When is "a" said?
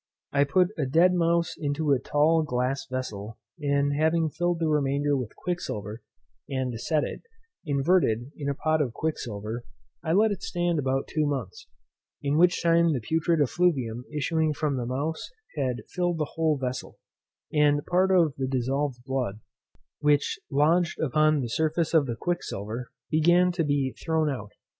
0.79-0.87, 1.91-1.99, 8.49-8.55